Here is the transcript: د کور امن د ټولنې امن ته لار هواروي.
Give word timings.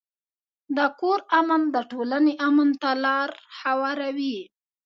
د 0.77 0.79
کور 0.99 1.19
امن 1.39 1.61
د 1.75 1.77
ټولنې 1.91 2.33
امن 2.47 2.69
ته 2.81 2.91
لار 3.05 3.29
هواروي. 3.59 4.37